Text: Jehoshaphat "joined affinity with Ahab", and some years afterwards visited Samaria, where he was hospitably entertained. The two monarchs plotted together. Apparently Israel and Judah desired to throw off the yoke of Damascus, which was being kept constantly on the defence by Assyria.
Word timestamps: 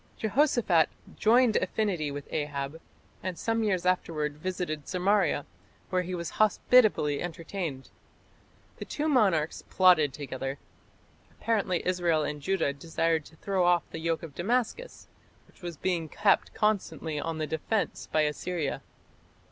Jehoshaphat 0.17 0.89
"joined 1.15 1.57
affinity 1.57 2.09
with 2.09 2.25
Ahab", 2.33 2.81
and 3.21 3.37
some 3.37 3.63
years 3.63 3.85
afterwards 3.85 4.35
visited 4.39 4.87
Samaria, 4.87 5.45
where 5.91 6.01
he 6.01 6.15
was 6.15 6.31
hospitably 6.41 7.21
entertained. 7.21 7.91
The 8.77 8.85
two 8.85 9.07
monarchs 9.07 9.61
plotted 9.69 10.11
together. 10.11 10.57
Apparently 11.29 11.83
Israel 11.85 12.23
and 12.23 12.41
Judah 12.41 12.73
desired 12.73 13.25
to 13.25 13.35
throw 13.35 13.63
off 13.63 13.83
the 13.91 13.99
yoke 13.99 14.23
of 14.23 14.33
Damascus, 14.33 15.07
which 15.45 15.61
was 15.61 15.77
being 15.77 16.09
kept 16.09 16.51
constantly 16.55 17.19
on 17.19 17.37
the 17.37 17.45
defence 17.45 18.09
by 18.11 18.21
Assyria. 18.21 18.81